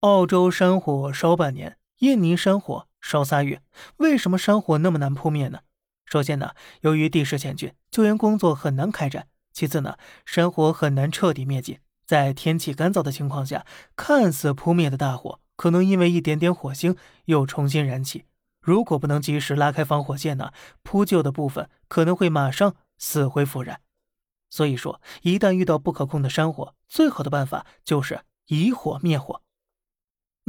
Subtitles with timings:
[0.00, 3.60] 澳洲山火烧半年，印尼山火烧仨月。
[3.98, 5.60] 为什么山火那么难扑灭呢？
[6.06, 11.80] 首先呢，由于地势险峻，救援工作很难开展；其次呢，山火很难彻底灭尽。
[12.06, 16.96] 在天气干燥的情况下，看似扑灭的大火，可能因为一点点火星
[17.26, 18.24] 又重新燃起。
[18.62, 23.82] 如果不能及时拉开防火线呢，扑救的部分可能会马上死灰复燃。
[24.48, 29.42] 所以说，一旦遇到不可控的山火，最好的办法就是以火灭火。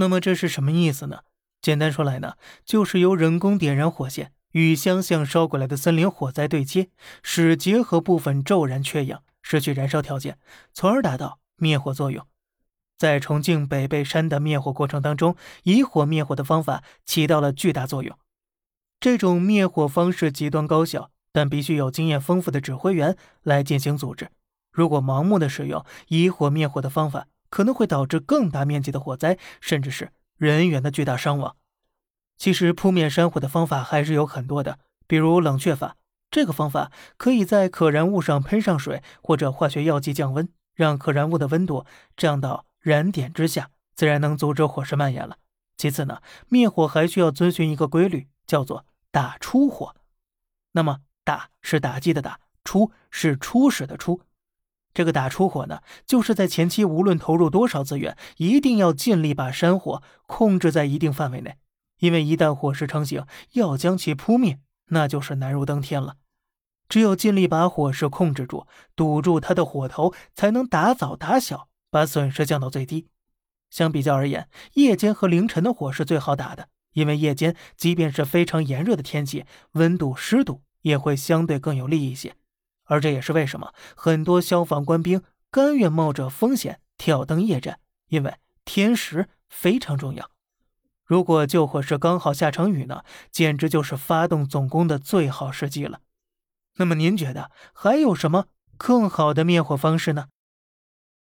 [0.01, 1.19] 那么这是什么意思呢？
[1.61, 2.33] 简单说来呢，
[2.65, 6.89] 就是由人工点燃火线与相向烧过来的森林火灾对接，
[7.21, 10.39] 使结合部分骤然缺氧，失去燃烧条件，
[10.73, 12.25] 从而达到灭火作用。
[12.97, 18.17] 在重庆北碚山的灭火过程当中，以火灭火的方法起到了巨大作用。
[18.99, 24.31] 这种灭火方式极端高效，但必须有经验丰富的指挥员来进行组织。
[24.71, 31.55] 如果盲目的使用以火灭火的方法，可能会导致更大面积的火灾，甚至是人员的巨大伤亡。
[32.37, 35.97] 其实扑灭山火的方法还是有很多的，比如冷却法。
[36.31, 45.37] 这个方法可以在可燃物上喷上水或者化学药剂降温，让可燃物的温度降到燃点之下，自然能阻止火势蔓延了。
[45.75, 49.93] 其次呢，灭火还需要遵循一个规律，叫做打出火。
[50.71, 54.21] 那么打是打击的打，出是初始的出。
[54.93, 61.57] 这个打出火呢，就是在前期无论投入多少资源，一定要尽力把山火控制在一定范围内。
[61.99, 66.15] 因为一旦火势成型，要将其扑灭，那就是难如登天了。
[66.89, 73.07] 只有尽力把火势控制住，堵住它的火头，才能打早打小，把损失降到最低。
[73.69, 82.33] 相比较而言，夜间和凌晨的火是最好打的，因为夜间即便是非常炎热的天气，温度湿度也会相对更有利一些。
[82.91, 90.29] 而这也是为什么很多消防官兵甘愿冒着风险挑灯夜战，因为天时非常重要。
[91.05, 96.01] 如果救火时刚好下场雨呢，简直就是发动总攻的最好时机了。
[96.75, 100.27] 那么您觉得还有什么更好的灭火方式呢？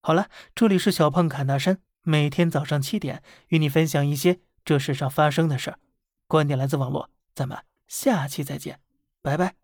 [0.02, 5.78] 好了，这里是小胖侃大山，每天早上七点与你分享一些这世上发生的事儿。
[6.28, 7.56] 观点来自网络，咱们
[7.88, 8.80] 下期再见，
[9.22, 9.61] 拜拜。